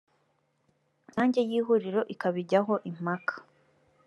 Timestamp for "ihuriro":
1.59-2.01